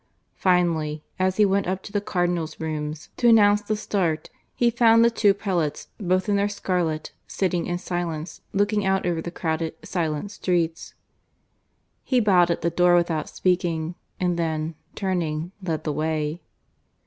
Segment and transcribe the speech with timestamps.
[0.33, 5.05] Finally, as he went up to the Cardinals' rooms to announce the start, he found
[5.05, 9.75] the two prelates, both in their scarlet, sitting in silence, looking out over the crowded
[9.83, 10.95] silent streets.
[12.03, 16.41] He bowed at the door without speaking, and then, turning, led the way.